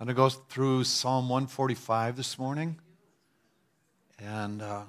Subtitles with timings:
[0.00, 2.78] I'm going to go through Psalm 145 this morning.
[4.18, 4.84] And uh,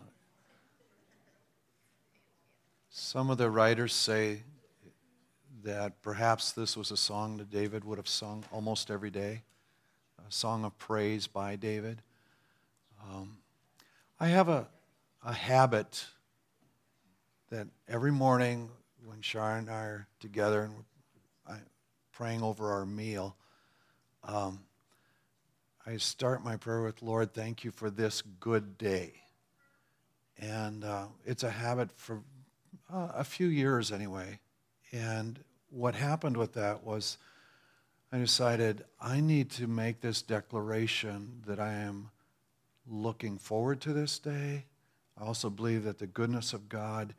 [2.90, 4.44] some of the writers say
[5.66, 9.42] that perhaps this was a song that David would have sung almost every day,
[10.18, 12.02] a song of praise by David.
[13.04, 13.40] Um,
[14.18, 14.66] I have a,
[15.26, 16.06] a habit
[17.50, 18.70] that every morning
[19.04, 20.74] when Sharon and I are together and
[21.50, 21.60] we're
[22.14, 23.36] praying over our meal,
[24.24, 24.62] um,
[25.86, 29.14] I start my prayer with, Lord, thank you for this good day.
[30.38, 32.22] And uh, it's a habit for
[32.92, 34.40] uh, a few years anyway.
[34.92, 37.18] And what happened with that was
[38.12, 42.12] I decided I need to make this declaration that I am
[42.88, 44.66] looking forward to this day.
[45.18, 47.16] I also believe that the goodness of God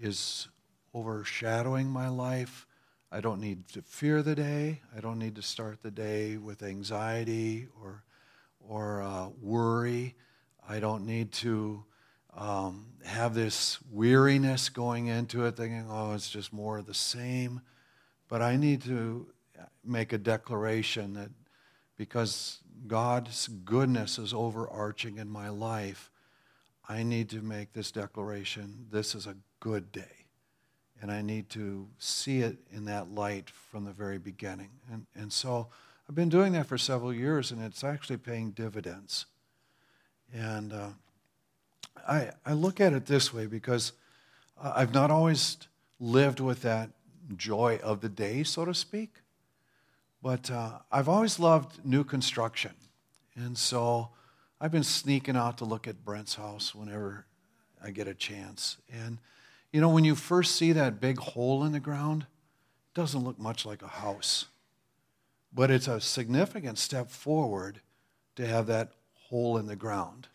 [0.00, 0.48] is
[0.94, 2.66] overshadowing my life.
[3.10, 4.80] I don't need to fear the day.
[4.96, 8.02] I don't need to start the day with anxiety or,
[8.60, 10.14] or uh, worry.
[10.68, 11.84] I don't need to
[12.36, 17.60] um, have this weariness going into it, thinking, oh, it's just more of the same.
[18.28, 19.28] But I need to
[19.84, 21.30] make a declaration that
[21.96, 26.10] because God's goodness is overarching in my life,
[26.88, 30.15] I need to make this declaration this is a good day.
[31.02, 34.70] And I need to see it in that light from the very beginning.
[34.90, 35.68] And, and so
[36.08, 39.26] I've been doing that for several years, and it's actually paying dividends.
[40.34, 40.88] And uh,
[42.08, 43.92] I, I look at it this way because
[44.60, 45.58] I've not always
[46.00, 46.90] lived with that
[47.36, 49.16] joy of the day, so to speak.
[50.22, 52.72] But uh, I've always loved new construction.
[53.34, 54.08] And so
[54.60, 57.26] I've been sneaking out to look at Brent's house whenever
[57.84, 58.78] I get a chance.
[58.90, 59.18] And,
[59.76, 63.38] you know, when you first see that big hole in the ground, it doesn't look
[63.38, 64.46] much like a house.
[65.52, 67.82] But it's a significant step forward
[68.36, 68.92] to have that
[69.28, 70.28] hole in the ground.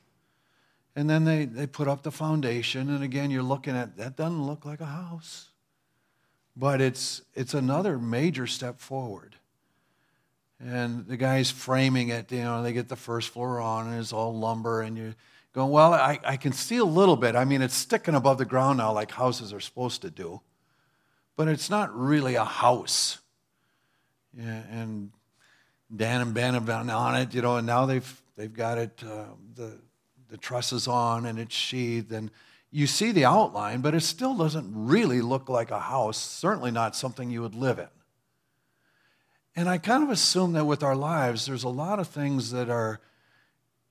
[0.96, 4.46] And then they, they put up the foundation, and again, you're looking at that doesn't
[4.46, 5.50] look like a house.
[6.56, 9.38] But it's, it's another major step forward.
[10.64, 14.14] And the guy's framing it, you know, they get the first floor on, and it's
[14.14, 15.16] all lumber, and you're
[15.54, 17.36] going, well, I, I can see a little bit.
[17.36, 20.42] I mean, it's sticking above the ground now, like houses are supposed to do.
[21.36, 23.20] But it's not really a house.
[24.38, 25.12] Yeah, and
[25.94, 29.04] Dan and Ben have been on it, you know, and now they've, they've got it,
[29.06, 29.26] uh,
[29.56, 29.78] the,
[30.30, 32.32] the trusses on, and it's sheathed, and
[32.72, 36.96] you see the outline, but it still doesn't really look like a house, certainly not
[36.96, 37.90] something you would live in.
[39.54, 42.70] And I kind of assume that with our lives, there's a lot of things that
[42.70, 43.02] are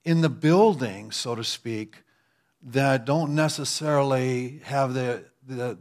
[0.05, 2.03] in the building, so to speak,
[2.63, 5.79] that don't necessarily have the, the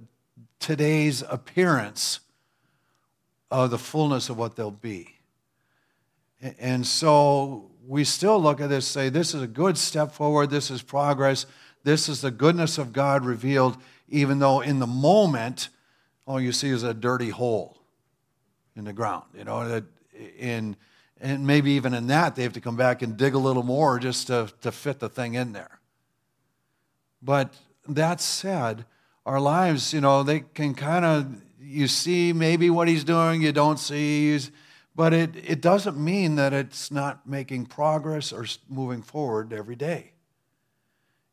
[0.59, 2.19] today's appearance
[3.52, 5.16] of the fullness of what they'll be.
[6.59, 10.72] And so we still look at this say, this is a good step forward, this
[10.72, 11.46] is progress,
[11.84, 13.78] this is the goodness of God revealed,
[14.08, 15.69] even though in the moment,
[16.25, 17.81] all you see is a dirty hole
[18.75, 19.25] in the ground.
[19.35, 19.84] You know, that
[20.38, 20.75] in,
[21.22, 24.00] and maybe even in that, they have to come back and dig a little more
[24.00, 25.80] just to, to fit the thing in there.
[27.22, 27.53] But
[27.88, 28.85] that said,
[29.25, 31.28] our lives, you know, they can kind of,
[31.62, 34.40] you see maybe what he's doing, you don't see,
[34.96, 40.13] but it, it doesn't mean that it's not making progress or moving forward every day.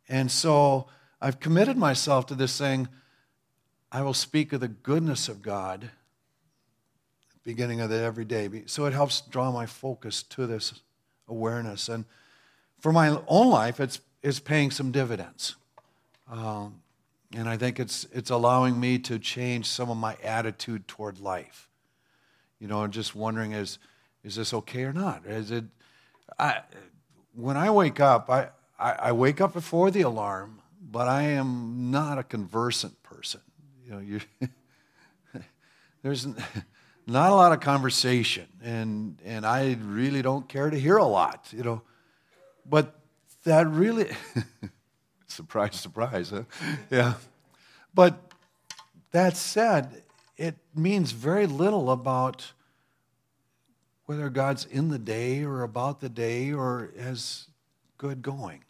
[0.09, 0.89] And so
[1.21, 2.89] I've committed myself to this thing.
[3.91, 5.91] I will speak of the goodness of God
[7.47, 8.51] beginning of the everyday.
[8.67, 10.81] So it helps draw my focus to this
[11.29, 11.89] awareness.
[11.89, 12.05] And
[12.81, 15.55] for my own life, it's, it's paying some dividends.
[16.29, 16.83] Um,
[17.37, 21.69] and I think it's, it's allowing me to change some of my attitude toward life.
[22.59, 23.79] You know, I'm just wondering is,
[24.25, 25.25] is this okay or not?
[25.25, 25.65] Is it,
[26.41, 26.63] I,
[27.33, 31.93] when I wake up, I, I, I wake up before the alarm, but I am
[31.93, 33.41] not a conversant person.
[33.85, 34.21] You know, you,
[36.03, 36.27] there's
[37.07, 41.49] not a lot of conversation, and, and I really don't care to hear a lot,
[41.53, 41.83] you know.
[42.69, 42.99] But
[43.45, 44.09] that really,
[45.29, 46.43] surprise, surprise, huh?
[46.91, 47.15] Yeah.
[47.95, 48.19] But
[49.13, 50.03] that said,
[50.37, 52.53] it means very little about
[54.07, 57.47] whether God's in the day or about the day or has
[57.99, 58.65] good going.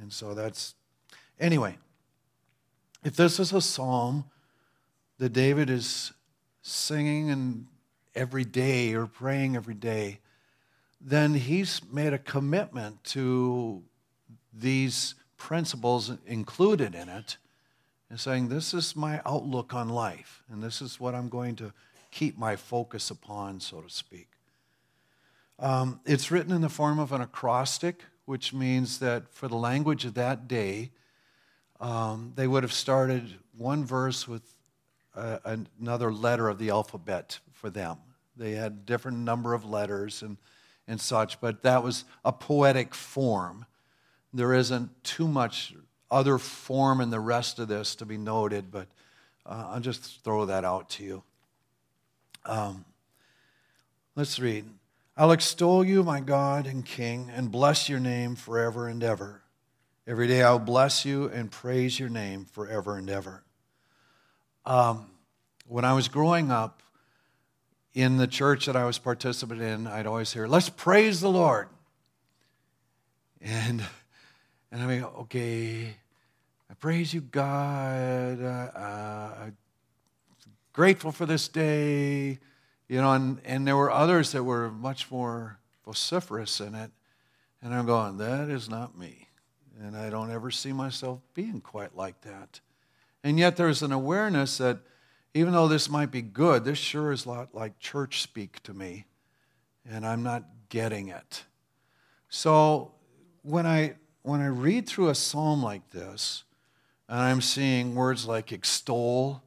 [0.00, 0.74] And so that's,
[1.40, 1.78] anyway,
[3.04, 4.24] if this is a psalm
[5.18, 6.12] that David is
[6.62, 7.66] singing and
[8.14, 10.20] every day or praying every day,
[11.00, 13.82] then he's made a commitment to
[14.52, 17.36] these principles included in it
[18.10, 21.72] and saying, This is my outlook on life, and this is what I'm going to
[22.10, 24.28] keep my focus upon, so to speak.
[25.58, 30.04] Um, it's written in the form of an acrostic, which means that for the language
[30.04, 30.90] of that day,
[31.80, 34.42] um, they would have started one verse with
[35.18, 37.98] uh, another letter of the alphabet for them.
[38.36, 40.36] They had a different number of letters and,
[40.86, 43.66] and such, but that was a poetic form.
[44.32, 45.74] There isn't too much
[46.10, 48.86] other form in the rest of this to be noted, but
[49.44, 51.22] uh, I'll just throw that out to you.
[52.44, 52.84] Um,
[54.14, 54.66] let's read.
[55.16, 59.42] I'll extol you, my God and King, and bless your name forever and ever.
[60.06, 63.42] Every day I'll bless you and praise your name forever and ever.
[64.68, 65.06] Um,
[65.66, 66.82] when I was growing up
[67.94, 71.68] in the church that I was participating in, I'd always hear, let's praise the Lord.
[73.40, 73.82] And,
[74.70, 75.96] and I mean, okay,
[76.70, 78.42] I praise you, God.
[78.42, 79.50] Uh, uh,
[80.74, 82.38] grateful for this day.
[82.88, 86.90] You know, and, and there were others that were much more vociferous in it.
[87.62, 89.28] And I'm going, that is not me.
[89.80, 92.60] And I don't ever see myself being quite like that.
[93.24, 94.78] And yet there's an awareness that
[95.34, 98.72] even though this might be good, this sure is a lot like church speak to
[98.72, 99.04] me,
[99.88, 101.44] and I'm not getting it.
[102.28, 102.92] So
[103.42, 106.44] when I when I read through a psalm like this,
[107.08, 109.42] and I'm seeing words like extol,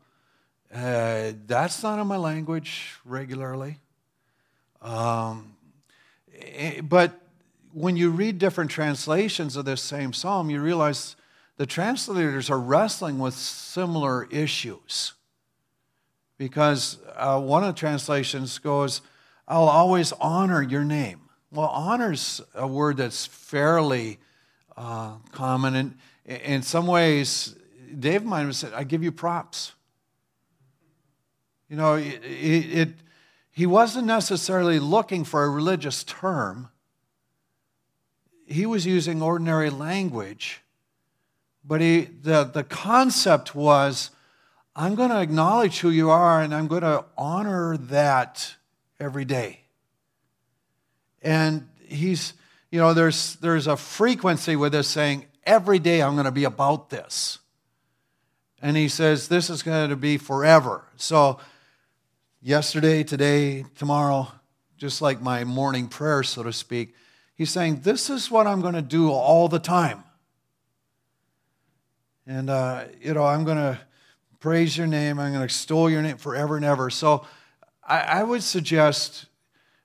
[0.73, 3.77] uh, that's not in my language regularly.
[4.81, 5.55] Um,
[6.33, 7.19] eh, but
[7.73, 11.15] when you read different translations of this same psalm, you realize
[11.61, 15.13] the translators are wrestling with similar issues
[16.39, 19.01] because uh, one of the translations goes,
[19.47, 21.21] I'll always honor your name.
[21.51, 24.17] Well, honor's a word that's fairly
[24.75, 25.75] uh, common.
[25.75, 27.53] And in some ways,
[27.99, 29.73] Dave might have said, I give you props.
[31.69, 32.89] You know, it, it,
[33.51, 36.69] he wasn't necessarily looking for a religious term,
[38.47, 40.63] he was using ordinary language.
[41.63, 44.09] But he, the, the concept was
[44.75, 48.55] I'm going to acknowledge who you are and I'm going to honor that
[48.99, 49.61] every day.
[51.21, 52.33] And he's,
[52.71, 56.45] you know, there's, there's a frequency with this saying, every day I'm going to be
[56.45, 57.39] about this.
[58.61, 60.85] And he says, this is going to be forever.
[60.95, 61.39] So,
[62.41, 64.27] yesterday, today, tomorrow,
[64.77, 66.95] just like my morning prayer, so to speak,
[67.35, 70.03] he's saying, this is what I'm going to do all the time.
[72.27, 73.79] And, uh, you know, I'm going to
[74.39, 75.19] praise your name.
[75.19, 76.89] I'm going to extol your name forever and ever.
[76.89, 77.25] So
[77.83, 79.25] I, I would suggest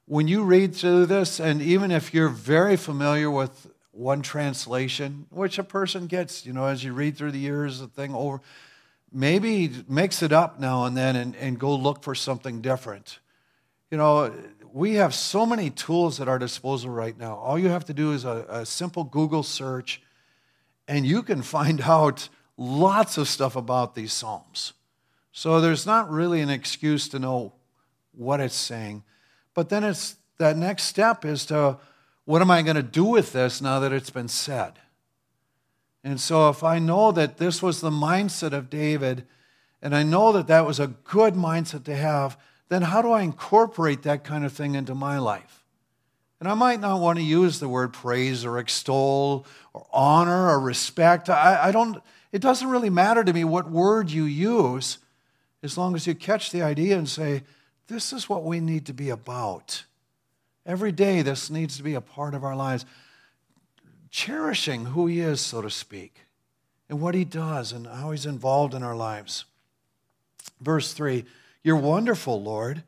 [0.06, 5.58] when you read through this, and even if you're very familiar with one translation, which
[5.58, 8.40] a person gets, you know, as you read through the years, the thing over,
[9.12, 13.18] maybe mix it up now and then and, and go look for something different.
[13.90, 14.32] You know,
[14.72, 17.36] we have so many tools at our disposal right now.
[17.36, 20.02] All you have to do is a, a simple Google search,
[20.88, 24.72] and you can find out lots of stuff about these Psalms.
[25.32, 27.52] So there's not really an excuse to know
[28.12, 29.02] what it's saying.
[29.54, 31.78] But then it's that next step is to
[32.24, 34.74] what am I going to do with this now that it's been said?
[36.02, 39.26] And so if I know that this was the mindset of David,
[39.82, 42.38] and I know that that was a good mindset to have,
[42.68, 45.64] then how do I incorporate that kind of thing into my life?
[46.40, 50.60] And I might not want to use the word praise or extol or honor or
[50.60, 51.30] respect.
[51.30, 54.98] I, I don't, it doesn't really matter to me what word you use
[55.62, 57.42] as long as you catch the idea and say,
[57.88, 59.84] this is what we need to be about.
[60.64, 62.84] Every day, this needs to be a part of our lives.
[64.10, 66.22] Cherishing who He is, so to speak,
[66.88, 69.44] and what He does and how He's involved in our lives.
[70.60, 71.24] Verse 3
[71.62, 72.82] You're wonderful, Lord,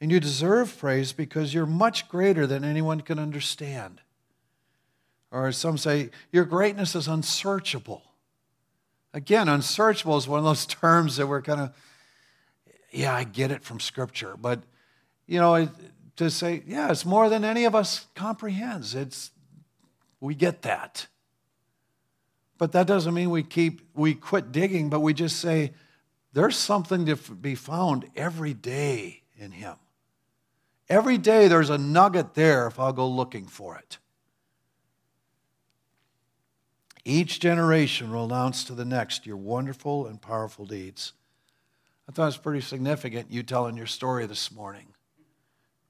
[0.00, 4.00] and you deserve praise because you're much greater than anyone can understand.
[5.30, 8.02] Or some say, Your greatness is unsearchable.
[9.12, 11.74] Again, unsearchable is one of those terms that we're kind of,
[12.90, 14.36] yeah, I get it from Scripture.
[14.38, 14.62] But,
[15.26, 15.68] you know,
[16.16, 18.94] to say, yeah, it's more than any of us comprehends.
[18.94, 19.30] It's,
[20.20, 21.06] we get that.
[22.58, 25.72] But that doesn't mean we keep, we quit digging, but we just say,
[26.32, 29.76] there's something to be found every day in Him.
[30.88, 33.98] Every day there's a nugget there if I'll go looking for it.
[37.04, 41.12] Each generation will announce to the next your wonderful and powerful deeds.
[42.08, 44.88] I thought it was pretty significant you telling your story this morning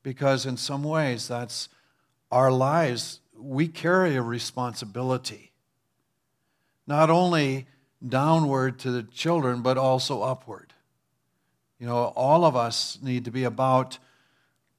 [0.02, 1.69] because, in some ways, that's
[2.31, 3.21] our lives.
[3.37, 5.52] We carry a responsibility,
[6.87, 7.67] not only
[8.07, 10.73] downward to the children, but also upward.
[11.78, 13.99] You know, all of us need to be about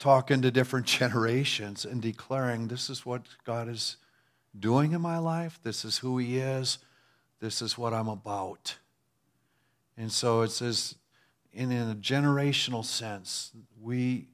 [0.00, 3.98] talking to different generations and declaring this is what God is
[4.58, 6.78] doing in my life, this is who He is,
[7.38, 8.76] this is what I'm about.
[9.96, 10.96] And so it says,
[11.52, 14.28] in, a generational sense, we,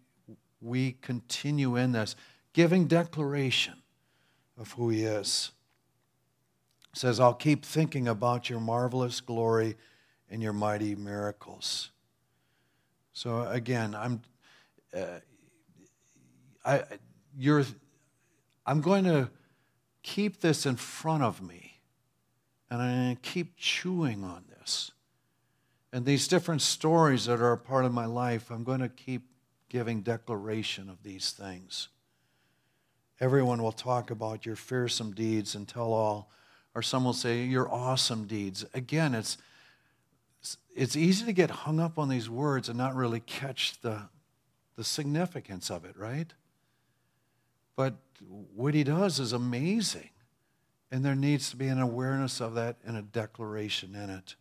[0.61, 2.17] we continue in this,
[2.53, 3.75] giving declaration
[4.57, 5.51] of who He is.
[6.93, 9.77] It says, I'll keep thinking about your marvelous glory
[10.31, 11.91] and your mighty miracles.
[13.13, 14.23] So again, I'm,
[14.97, 15.21] uh,
[16.67, 16.83] I,
[17.39, 17.65] you're,
[18.67, 19.31] I'm going to
[20.03, 21.81] keep this in front of me,
[22.71, 24.91] and I'm going to keep chewing on this.
[25.93, 29.23] And these different stories that are a part of my life, I'm going to keep
[29.69, 31.89] giving declaration of these things.
[33.21, 36.31] Everyone will talk about your fearsome deeds and tell all,
[36.75, 38.65] or some will say your awesome deeds.
[38.75, 39.39] Again, it's
[40.75, 44.03] it's easy to get hung up on these words and not really catch the,
[44.77, 46.35] the significance of it, right?
[47.77, 47.95] But
[48.55, 50.11] what he does is amazing.
[50.91, 54.37] And there needs to be an awareness of that and a declaration in it.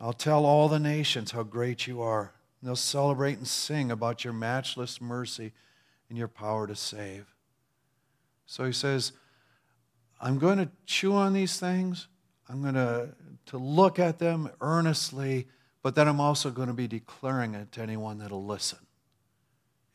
[0.00, 2.32] I'll tell all the nations how great you are.
[2.60, 5.52] And they'll celebrate and sing about your matchless mercy
[6.08, 7.26] and your power to save.
[8.46, 9.12] So he says,
[10.20, 12.08] I'm going to chew on these things.
[12.48, 13.14] I'm going to
[13.46, 15.46] to look at them earnestly,
[15.82, 18.78] but then I'm also going to be declaring it to anyone that'll listen.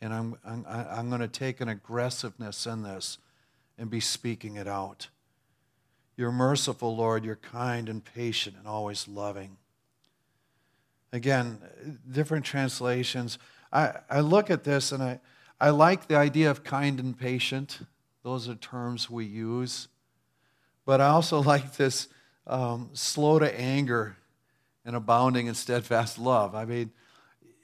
[0.01, 3.17] And I'm, I'm, I'm going to take an aggressiveness in this
[3.77, 5.09] and be speaking it out.
[6.15, 7.23] You're merciful, Lord.
[7.23, 9.57] You're kind and patient and always loving.
[11.11, 11.59] Again,
[12.11, 13.39] different translations.
[13.71, 15.19] I, I look at this and I,
[15.59, 17.79] I like the idea of kind and patient.
[18.23, 19.87] Those are terms we use.
[20.85, 22.07] But I also like this
[22.47, 24.17] um, slow to anger
[24.85, 26.55] and abounding in steadfast love.
[26.55, 26.91] I mean,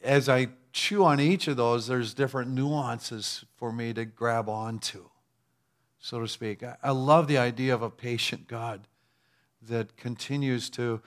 [0.04, 5.06] as I chew on each of those, there's different nuances for me to grab onto,
[6.00, 6.64] so to speak.
[6.84, 8.82] I, love the idea of a patient God
[9.70, 11.02] that continues to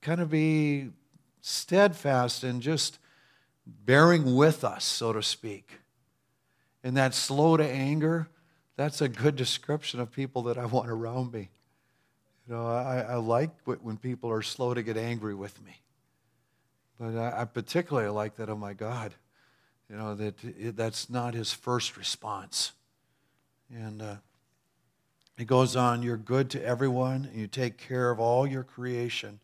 [0.00, 0.88] kind of be
[1.42, 2.98] steadfast and just
[3.66, 5.78] bearing with us, so to speak.
[6.82, 8.28] And that slow to anger,
[8.76, 11.50] that's a good description of people that I want around me.
[12.48, 15.82] You know, I, I like when people are slow to get angry with me.
[16.98, 19.14] But I, I particularly like that, oh my God,
[19.90, 22.72] you know, that it, that's not his first response.
[23.70, 24.16] And uh,
[25.38, 29.40] it goes on, you're good to everyone, and you take care of all your creation.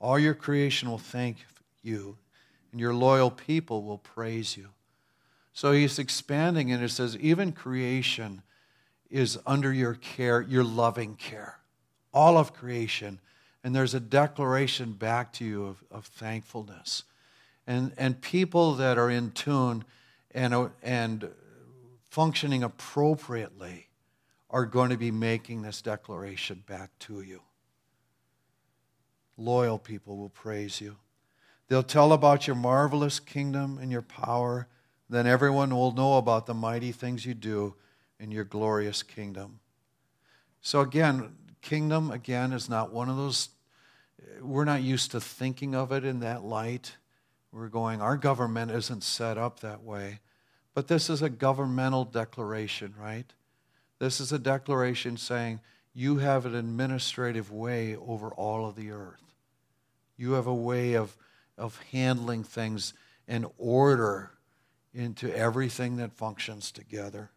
[0.00, 1.36] All your creation will thank
[1.82, 2.16] you,
[2.72, 4.68] and your loyal people will praise you.
[5.52, 8.42] So he's expanding, and it says, even creation
[9.10, 11.60] is under your care, your loving care
[12.12, 13.20] all of creation.
[13.62, 17.04] And there's a declaration back to you of, of thankfulness.
[17.66, 19.84] And, and people that are in tune
[20.32, 21.28] and, and
[22.08, 23.88] functioning appropriately
[24.48, 27.42] are going to be making this declaration back to you.
[29.36, 30.96] Loyal people will praise you.
[31.68, 34.66] They'll tell about your marvelous kingdom and your power.
[35.08, 37.74] Then everyone will know about the mighty things you do
[38.18, 39.60] in your glorious kingdom.
[40.60, 43.48] So, again, kingdom, again, is not one of those,
[44.40, 46.96] we're not used to thinking of it in that light.
[47.52, 50.20] We're going, our government isn't set up that way.
[50.74, 53.32] But this is a governmental declaration, right?
[53.98, 55.60] This is a declaration saying,
[55.92, 59.22] you have an administrative way over all of the earth.
[60.16, 61.16] You have a way of,
[61.58, 62.94] of handling things
[63.26, 64.30] in order
[64.94, 67.30] into everything that functions together.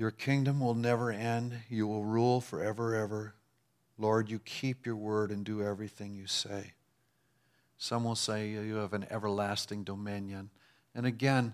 [0.00, 1.52] Your kingdom will never end.
[1.68, 3.34] You will rule forever, ever.
[3.98, 6.72] Lord, you keep your word and do everything you say.
[7.76, 10.48] Some will say you have an everlasting dominion.
[10.94, 11.52] And again,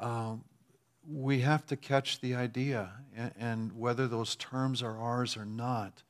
[0.00, 0.44] um,
[1.06, 6.02] we have to catch the idea, and, and whether those terms are ours or not,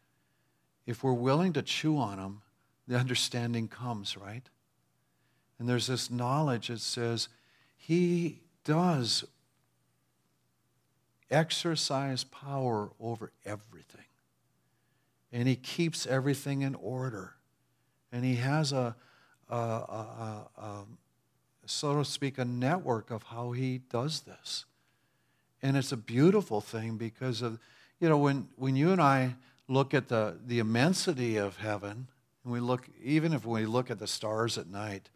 [0.86, 2.42] if we're willing to chew on them,
[2.86, 4.48] the understanding comes, right?
[5.58, 7.26] And there's this knowledge that says,
[7.76, 9.24] He does
[11.32, 14.04] exercise power over everything.
[15.32, 17.34] And he keeps everything in order.
[18.12, 18.94] And he has a,
[19.48, 20.84] a, a, a,
[21.66, 24.66] so to speak, a network of how he does this.
[25.62, 27.58] And it's a beautiful thing because of,
[27.98, 29.36] you know, when, when you and I
[29.68, 32.08] look at the, the immensity of heaven,
[32.44, 35.08] and we look, even if we look at the stars at night,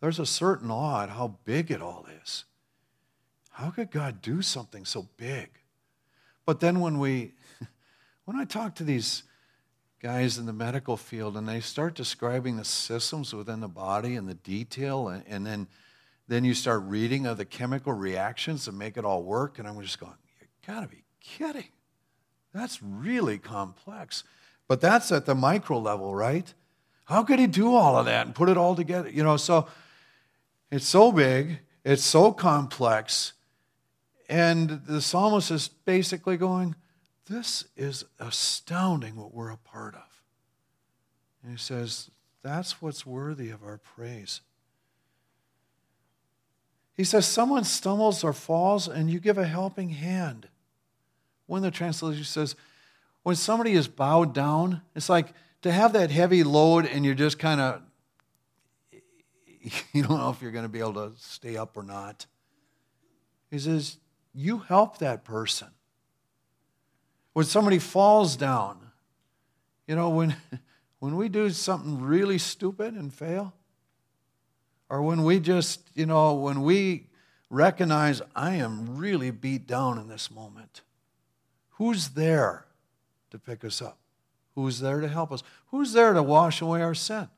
[0.00, 2.44] there's a certain awe at how big it all is.
[3.50, 5.50] How could God do something so big?
[6.46, 7.32] But then when we,
[8.24, 9.24] when I talk to these
[10.00, 14.28] guys in the medical field and they start describing the systems within the body and
[14.28, 15.66] the detail, and, and then,
[16.26, 19.80] then you start reading of the chemical reactions that make it all work, and I'm
[19.82, 21.68] just going, you gotta be kidding.
[22.54, 24.24] That's really complex.
[24.66, 26.52] But that's at the micro level, right?
[27.04, 29.08] How could he do all of that and put it all together?
[29.08, 29.66] You know, so
[30.70, 33.32] it's so big, it's so complex,
[34.30, 36.76] and the psalmist is basically going,
[37.28, 40.22] This is astounding what we're a part of.
[41.42, 42.10] And he says,
[42.42, 44.40] That's what's worthy of our praise.
[46.96, 50.46] He says, Someone stumbles or falls, and you give a helping hand.
[51.46, 52.54] One of the translations says,
[53.24, 57.40] When somebody is bowed down, it's like to have that heavy load and you're just
[57.40, 57.82] kind of,
[59.92, 62.26] you don't know if you're going to be able to stay up or not.
[63.50, 63.96] He says,
[64.34, 65.68] you help that person.
[67.32, 68.78] When somebody falls down,
[69.86, 70.36] you know, when,
[70.98, 73.54] when we do something really stupid and fail,
[74.88, 77.06] or when we just, you know, when we
[77.48, 80.82] recognize I am really beat down in this moment,
[81.70, 82.66] who's there
[83.30, 83.98] to pick us up?
[84.54, 85.42] Who's there to help us?
[85.68, 87.28] Who's there to wash away our sin?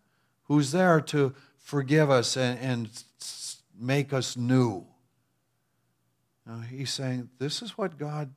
[0.44, 3.04] Who's there to forgive us and, and
[3.78, 4.86] make us new?
[6.68, 8.30] He's saying this is what God,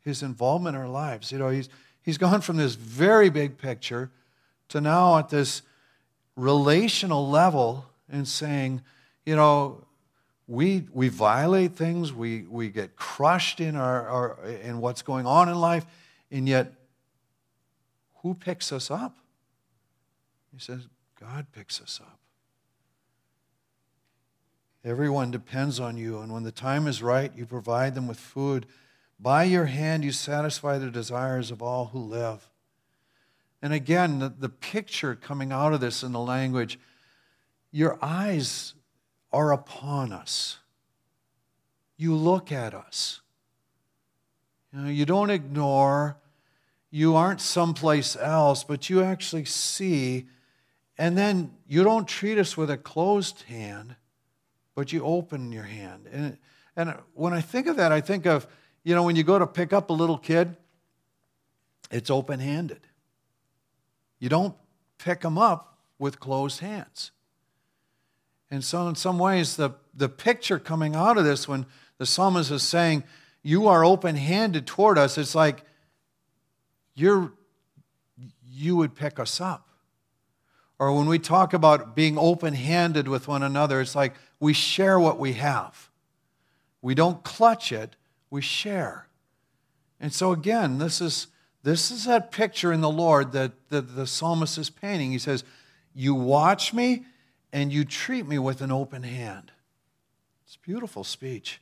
[0.00, 1.32] his involvement in our lives.
[1.32, 1.68] You know, he's,
[2.02, 4.10] he's gone from this very big picture
[4.68, 5.62] to now at this
[6.36, 8.82] relational level and saying,
[9.24, 9.84] you know,
[10.48, 15.48] we, we violate things, we, we get crushed in, our, our, in what's going on
[15.48, 15.86] in life,
[16.30, 16.72] and yet
[18.22, 19.16] who picks us up?
[20.52, 22.18] He says, God picks us up.
[24.84, 28.66] Everyone depends on you, and when the time is right, you provide them with food.
[29.20, 32.48] By your hand, you satisfy the desires of all who live.
[33.62, 36.78] And again, the, the picture coming out of this in the language
[37.74, 38.74] your eyes
[39.32, 40.58] are upon us.
[41.96, 43.22] You look at us.
[44.72, 46.18] You, know, you don't ignore,
[46.90, 50.26] you aren't someplace else, but you actually see.
[50.98, 53.96] And then you don't treat us with a closed hand,
[54.74, 56.08] but you open your hand.
[56.12, 56.38] And,
[56.76, 58.46] and when I think of that, I think of,
[58.84, 60.56] you know, when you go to pick up a little kid,
[61.90, 62.80] it's open handed.
[64.18, 64.54] You don't
[64.98, 67.10] pick them up with closed hands.
[68.50, 71.66] And so, in some ways, the, the picture coming out of this, when
[71.98, 73.04] the psalmist is saying,
[73.42, 75.64] You are open handed toward us, it's like
[76.94, 77.32] you're,
[78.46, 79.68] you would pick us up.
[80.78, 84.98] Or when we talk about being open handed with one another, it's like we share
[84.98, 85.88] what we have.
[86.82, 87.94] We don't clutch it,
[88.28, 89.06] we share.
[90.00, 91.28] And so, again, this is,
[91.62, 95.12] this is that picture in the Lord that, that the psalmist is painting.
[95.12, 95.44] He says,
[95.94, 97.04] You watch me
[97.52, 99.52] and you treat me with an open hand.
[100.44, 101.60] It's beautiful speech.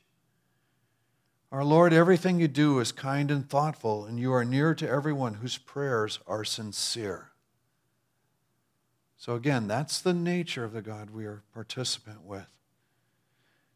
[1.51, 5.35] Our Lord, everything you do is kind and thoughtful, and you are near to everyone
[5.35, 7.29] whose prayers are sincere.
[9.17, 12.47] So, again, that's the nature of the God we are participant with.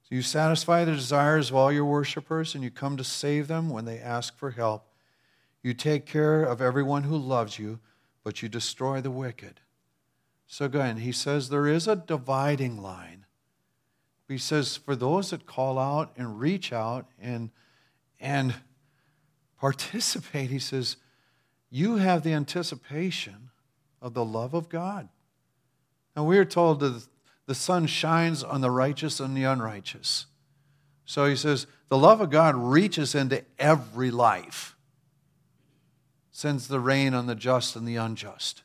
[0.07, 3.69] So you satisfy the desires of all your worshipers, and you come to save them
[3.71, 4.87] when they ask for help.
[5.63, 7.79] You take care of everyone who loves you,
[8.23, 9.61] but you destroy the wicked.
[10.45, 13.25] So, again, he says there is a dividing line.
[14.27, 17.49] He says, for those that call out and reach out and
[18.19, 18.53] and
[19.59, 20.97] participate, he says,
[21.71, 23.49] you have the anticipation
[24.03, 25.09] of the love of God.
[26.15, 27.07] Now, we are told that
[27.45, 30.25] the sun shines on the righteous and the unrighteous.
[31.05, 34.75] So he says, the love of God reaches into every life,
[36.31, 38.63] sends the rain on the just and the unjust.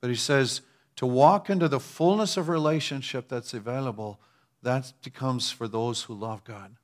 [0.00, 0.60] But he says,
[0.96, 4.20] to walk into the fullness of relationship that's available,
[4.62, 6.76] that becomes for those who love God.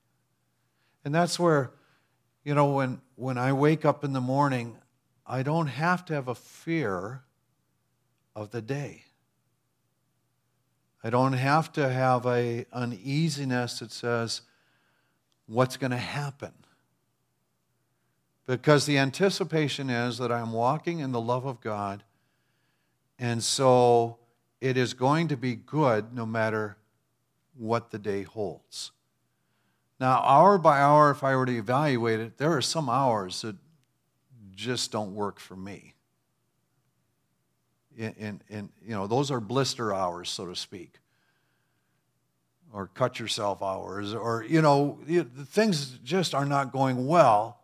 [1.04, 1.72] And that's where,
[2.42, 4.76] you know, when, when I wake up in the morning,
[5.26, 7.22] I don't have to have a fear
[8.34, 9.04] of the day.
[11.02, 14.42] I don't have to have a uneasiness that says,
[15.46, 16.52] what's going to happen?
[18.46, 22.02] Because the anticipation is that I'm walking in the love of God,
[23.18, 24.18] and so
[24.60, 26.76] it is going to be good no matter
[27.56, 28.90] what the day holds.
[30.00, 33.56] Now, hour by hour, if I were to evaluate it, there are some hours that
[34.54, 35.94] just don't work for me.
[37.98, 40.94] And, you know, those are blister hours, so to speak,
[42.72, 44.98] or cut yourself hours, or, you know,
[45.46, 47.56] things just are not going well.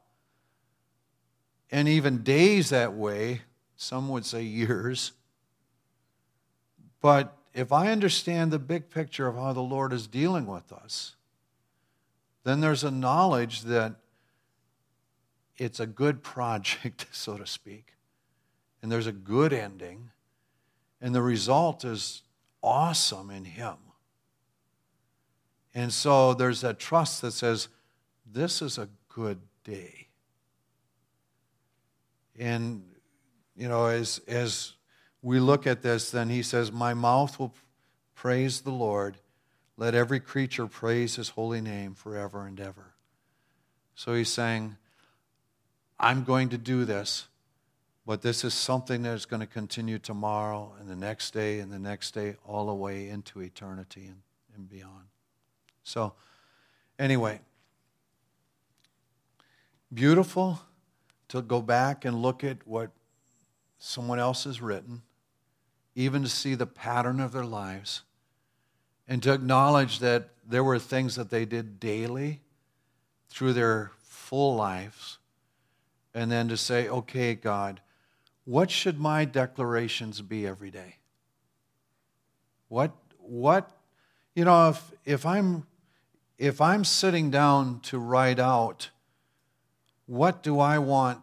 [1.71, 3.43] and even days that way,
[3.77, 5.13] some would say years.
[7.01, 11.17] But if I understand the big picture of how the Lord is dealing with us,
[12.45, 13.97] then there's a knowledge that
[15.57, 17.95] it's a good project, so to speak,
[18.83, 20.11] and there's a good ending,
[21.01, 22.23] and the result is
[22.63, 23.77] awesome in Him.
[25.75, 27.69] And so there's that trust that says,
[28.31, 30.09] This is a good day.
[32.39, 32.85] And,
[33.57, 34.73] you know, as, as
[35.23, 37.55] we look at this, then he says, My mouth will
[38.15, 39.17] praise the Lord.
[39.77, 42.95] Let every creature praise his holy name forever and ever.
[43.97, 44.77] So he's saying,
[45.99, 47.27] I'm going to do this,
[48.07, 51.73] but this is something that is going to continue tomorrow and the next day and
[51.73, 54.21] the next day, all the way into eternity and,
[54.55, 55.07] and beyond.
[55.85, 56.13] So,
[56.99, 57.41] anyway,
[59.93, 60.61] beautiful
[61.29, 62.91] to go back and look at what
[63.79, 65.03] someone else has written,
[65.95, 68.03] even to see the pattern of their lives,
[69.09, 72.41] and to acknowledge that there were things that they did daily
[73.29, 75.19] through their full lives,
[76.15, 77.81] and then to say, okay, God,
[78.45, 80.97] what should my declarations be every day?
[82.69, 83.71] What, what,
[84.35, 85.67] you know, if, if I'm
[86.37, 88.91] if I'm sitting down to write out
[90.07, 91.23] what do I want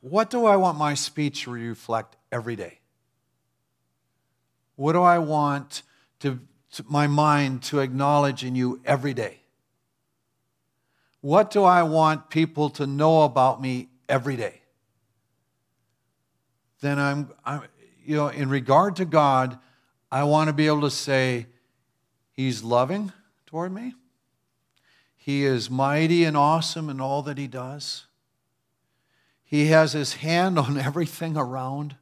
[0.00, 2.80] what do I want my speech to reflect every day?
[4.76, 5.82] What do I want
[6.20, 6.40] to,
[6.72, 9.40] to, my mind to acknowledge in you every day?
[11.20, 14.59] What do I want people to know about me every day?
[16.80, 17.62] Then I'm, I'm
[18.04, 19.58] you know, in regard to God,
[20.10, 21.46] I want to be able to say,
[22.32, 23.12] He's loving
[23.46, 23.94] toward me.
[25.16, 28.06] He is mighty and awesome in all that He does.
[29.50, 31.96] He has his hand on everything around.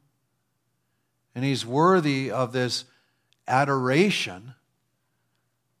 [1.33, 2.85] And he's worthy of this
[3.47, 4.53] adoration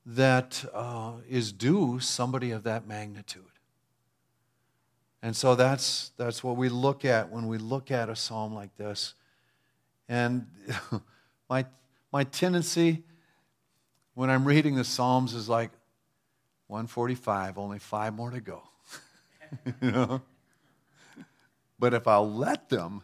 [0.03, 3.43] that uh, is due somebody of that magnitude.
[5.21, 8.75] And so that's, that's what we look at when we look at a psalm like
[8.77, 9.15] this.
[10.07, 10.47] And
[11.49, 11.65] my,
[12.11, 13.03] my tendency
[14.19, 15.71] when I'm reading the Psalms is like
[16.67, 18.63] 145, only five more to go.
[19.81, 20.21] you know?
[21.79, 23.01] But if I'll let them,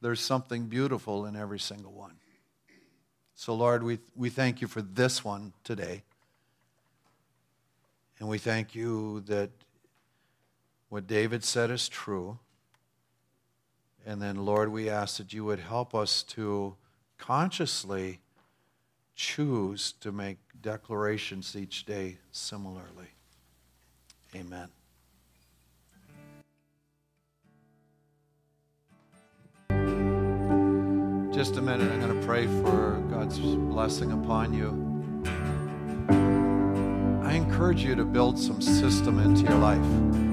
[0.00, 2.14] there's something beautiful in every single one.
[3.36, 6.02] So, Lord, we, we thank you for this one today.
[8.18, 9.50] And we thank you that
[10.88, 12.38] what David said is true.
[14.04, 16.76] And then, Lord, we ask that you would help us to
[17.18, 18.20] consciously
[19.14, 23.08] choose to make declarations each day similarly.
[24.34, 24.68] Amen.
[31.36, 34.70] just a minute, I'm going to pray for God's blessing upon you.
[37.22, 40.25] I encourage you to build some system into your life.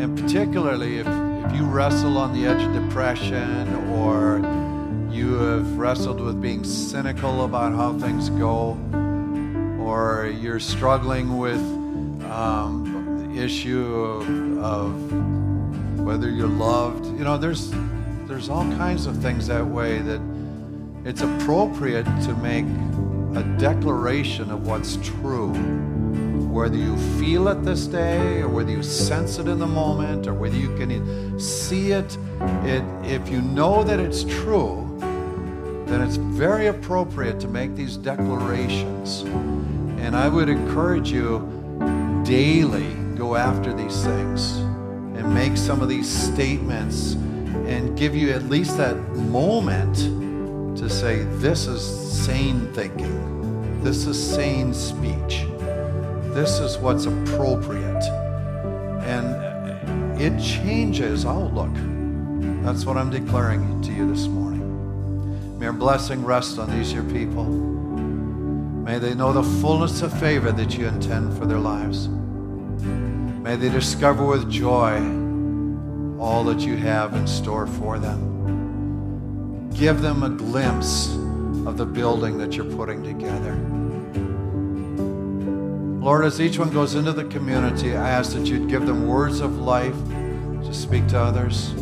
[0.00, 4.38] And particularly if, if you wrestle on the edge of depression or
[5.10, 8.76] you have wrestled with being cynical about how things go,
[9.80, 11.60] or you're struggling with
[12.30, 17.72] um, the issue of, of whether you're loved, you know, there's
[18.26, 20.20] there's all kinds of things that way that
[21.04, 22.64] it's appropriate to make
[23.36, 25.52] a declaration of what's true.
[26.54, 30.34] Whether you feel it this day, or whether you sense it in the moment, or
[30.34, 32.16] whether you can see it,
[32.62, 39.22] it if you know that it's true, then it's very appropriate to make these declarations.
[39.98, 41.40] And I would encourage you
[42.24, 44.52] daily go after these things
[45.18, 47.14] and make some of these statements
[47.66, 49.96] and give you at least that moment
[50.78, 51.82] to say, This is
[52.24, 53.82] sane thinking.
[53.82, 55.46] This is sane speech.
[56.34, 58.02] This is what's appropriate.
[59.04, 61.72] And it changes outlook.
[62.64, 65.58] That's what I'm declaring to you this morning.
[65.60, 67.44] May your blessing rest on these your people.
[67.44, 72.08] May they know the fullness of favor that you intend for their lives.
[72.08, 74.96] May they discover with joy
[76.20, 79.70] all that you have in store for them.
[79.72, 81.14] Give them a glimpse
[81.64, 83.54] of the building that you're putting together.
[86.04, 89.40] Lord, as each one goes into the community, I ask that you'd give them words
[89.40, 89.96] of life
[90.64, 91.72] to speak to others.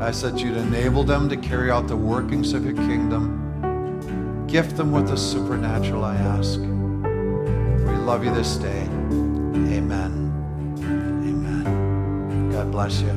[0.00, 4.46] I ask that you'd enable them to carry out the workings of your kingdom.
[4.46, 6.60] Gift them with the supernatural, I ask.
[6.60, 8.82] We love you this day.
[8.82, 10.30] Amen.
[10.78, 12.52] Amen.
[12.52, 13.06] God bless you.